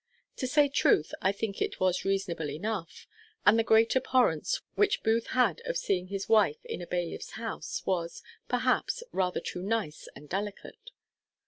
To 0.37 0.47
say 0.47 0.67
truth, 0.67 1.13
I 1.21 1.31
think 1.31 1.61
it 1.61 1.79
was 1.79 2.03
reasonable 2.05 2.49
enough; 2.49 3.05
and 3.45 3.59
the 3.59 3.63
great 3.63 3.95
abhorrence 3.95 4.59
which 4.73 5.03
Booth 5.03 5.27
had 5.27 5.61
of 5.67 5.77
seeing 5.77 6.07
his 6.07 6.27
wife 6.27 6.57
in 6.65 6.81
a 6.81 6.87
bailiff's 6.87 7.33
house 7.33 7.83
was, 7.85 8.23
perhaps, 8.47 9.03
rather 9.11 9.39
too 9.39 9.61
nice 9.61 10.07
and 10.15 10.27
delicate. 10.27 10.89